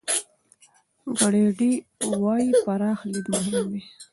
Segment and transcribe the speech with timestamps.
[1.19, 1.71] ګرېډي
[2.23, 3.81] وايي، پراخ لید مهم دی.